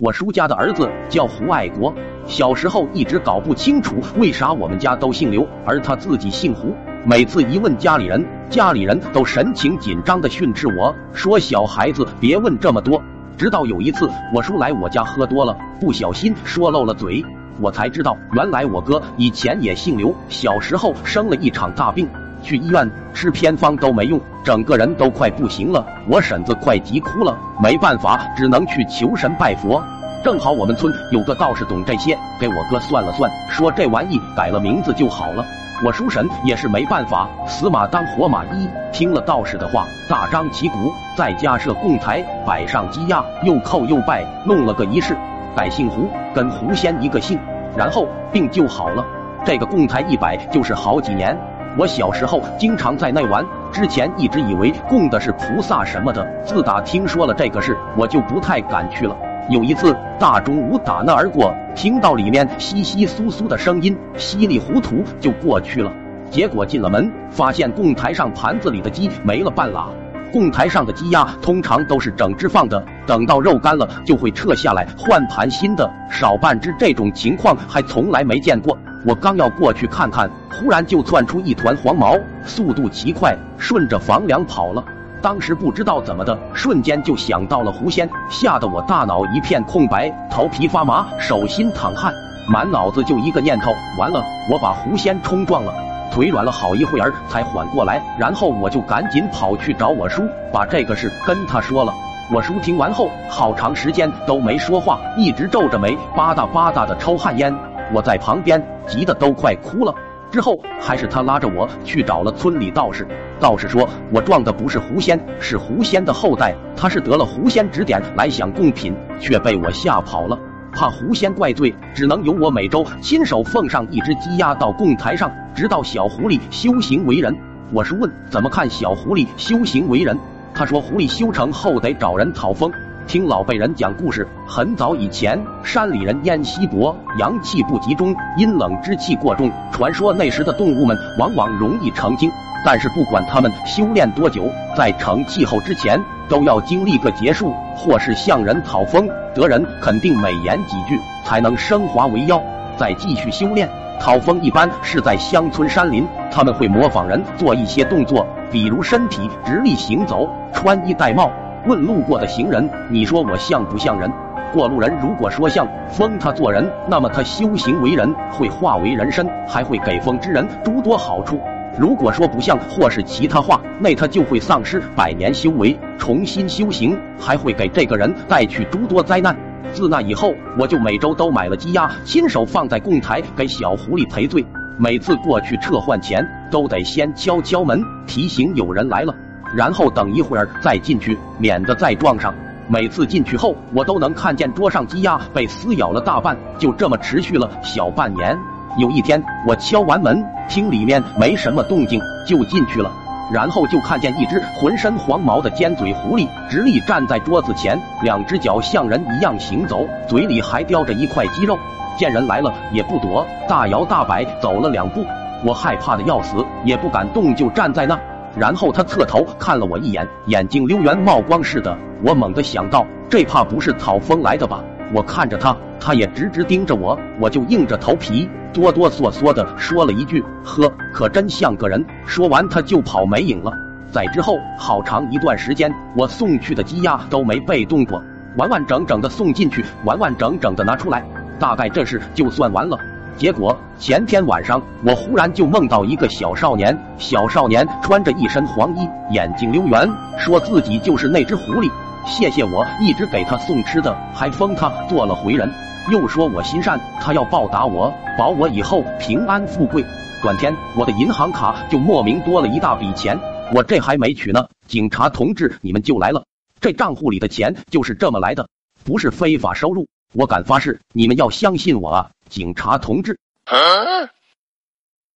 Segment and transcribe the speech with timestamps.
[0.00, 1.92] 我叔家的儿子叫胡爱国，
[2.24, 6.74] 小时候一直搞不清楚为啥我们家都姓刘，而他自己姓胡。
[7.04, 13.02] 每次一问家里人，家里人都神情紧张的训斥我说：“小孩子别问这么多。”
[13.36, 17.22] 直到有一次我叔来我家喝多了，不小心说漏了嘴，
[17.60, 22.08] 我才知道原来我哥以前也姓刘，小时候生了一场大病，
[22.40, 25.84] 去医院吃偏方都没用，整个人都快不行了。
[26.08, 29.82] 我婶子快急哭了，没办法，只能去求神拜佛。
[30.22, 35.44] 正好我们村有个道士懂这些，给我哥算了算，说这玩意改了名字就好了。
[35.82, 45.16] 我叔婶也是没办法，死马当活马医，听了道士的话，大张旗鼓，在家设供台，摆上鸡鸭，又叩又拜，弄了个仪式，
[45.56, 47.38] 改姓胡，跟狐仙一个姓，
[47.74, 49.02] 然后病就好了。
[49.42, 51.34] 这个供台一摆就是好几年。
[51.78, 59.16] 我小时候经常在那玩，之前一直以为供的是菩萨什么的，自打听说了这个事，我就不太敢去了。
[59.48, 65.92] 有一次大中午打那而过，听到里面稀稀疏疏的声音，稀里糊涂就过去了。
[66.28, 69.86] 结果进了门，发现供台上盘子里的鸡没了半拉。
[70.32, 78.76] 供台上的鸡鸭通常都是整只放的，等到肉干了就会撤下来换盘新的，少半只这种情况还从来没见过。
[79.04, 84.84] 我刚要过去看看，忽然就窜出一团黄毛，速度奇快，顺着房梁跑了。
[85.22, 92.12] 当时不知道怎么的，瞬间就想到了狐仙，吓得我大脑一片空白，头皮发麻，手心淌汗，
[92.46, 95.72] 满脑子就一个念头：完了，我把狐仙冲撞了。
[96.12, 101.94] 腿软了好一会儿才缓过来，然后我就赶紧跑去找我叔，把这个事跟他说了。
[102.32, 107.54] 我叔听完后，好长时间都没说话，一直皱着眉，吧嗒吧嗒的抽旱烟。
[107.92, 109.94] 我在旁边急得都快哭了。
[110.30, 113.06] 之后还是他拉着我去找了村里道士。
[113.40, 116.54] 道士说我撞的不是狐仙，是狐仙的后代。
[116.76, 120.38] 他是得了狐仙指点来想贡品，却被我吓跑了。
[120.72, 127.36] 怕狐仙怪罪，只能由我每周亲手奉上一只鸡鸭到供台上，直到小狐狸修行为人。
[127.72, 130.16] 我是问怎么看小狐狸修行为人？
[130.54, 132.70] 他说狐狸修成后得找人讨封。
[133.06, 139.50] 听老辈人讲故事，很早以前，山里人烟稀薄，阳气不集中，阴冷之气过重。
[139.72, 142.30] 传说那时的动物们往往容易成精，
[142.64, 144.44] 但是不管他们修炼多久，
[144.76, 152.40] 在成气候之前，都要经历个结束，或是向人讨封，得人肯定美言几句，才能升华为妖，
[152.76, 153.68] 再继续修炼。
[153.98, 161.30] 讨封一般是在乡村山林，他们会模仿人做一些动作，比如身体直立行走，穿衣戴帽。
[161.66, 164.10] 问路过的行人：“你说我像不像人？”
[164.52, 171.40] 过路人如果说像，封他做人，那么他修行为人会化为人身，还会给封之人诸多好处。
[171.78, 179.36] 如果说不像或是其他话，那他就会丧失百年修为，重新修行，还会给这个人带去诸多灾难。
[179.72, 184.44] 自那以后，我就每周都买了鸡鸭，亲手放在供台给小狐狸赔罪。
[184.78, 189.14] 每次过去撤换前，都得先敲敲门，提醒有人来了。
[189.54, 192.34] 然后等一会儿再进去，免得再撞上。
[192.68, 198.38] 每次进去后，我都能看见桌上鸡鸭被撕咬了大半，就这么持续了小半年。
[198.78, 202.90] 有一天，我敲完门，听里面没什么动静，就进去了。
[203.32, 211.58] 然后就看见一只浑身黄毛的尖嘴狐狸直立站在桌子前，两只脚像人一样行走，嘴里还叼着一块鸡肉。
[211.96, 215.04] 见人来了也不躲，大摇大摆走了两步。
[215.44, 217.98] 我害怕的要死，也不敢动，就站在那。
[218.36, 221.76] 然后他侧头看了我一眼，眼睛溜圆冒光似的。
[222.02, 224.62] 我猛地想到，这怕不是草风来的吧？
[224.92, 233.52] 我看着他，他也直直盯着我，我就硬着头皮哆哆嗦嗦的说了一句：“呵，可真像个人。”说完他就跑没影了。
[233.92, 238.02] 在之后好长一段时间，我送去的鸡鸭都没被动过，
[238.36, 241.04] 完完整整的送进去，完完整整的拿出来，
[241.38, 242.78] 大概这事就算完了。
[243.20, 246.74] 结果前天晚上，我忽然就梦到一个小少年。
[246.96, 249.86] 小少年穿着一身黄衣，眼睛溜圆，
[250.18, 251.70] 说自己就是那只狐狸。
[252.06, 255.52] 谢谢我一直给他送吃的，还封他做了回人。
[255.92, 259.84] 又说我心善，他要报答我，保我以后平安富贵。
[260.22, 263.20] 转天我的银行卡就莫名多了一大笔钱。
[263.54, 266.24] 我这还没取呢，警察同志你们就来了。
[266.58, 268.48] 这账户里的钱就是这么来的，
[268.82, 269.86] 不是非法收入。
[270.12, 272.10] 我敢发誓，你们要相信我啊！
[272.28, 273.18] 警察同志。